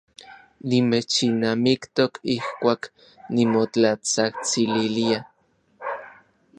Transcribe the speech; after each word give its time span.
Nimechilnamiktok 0.67 2.13
ijkuak 2.35 2.81
nimotlatsajtsililia. 3.33 5.19